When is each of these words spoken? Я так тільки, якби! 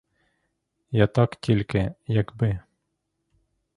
Я 0.91 1.07
так 1.07 1.35
тільки, 1.35 1.93
якби! 2.07 2.59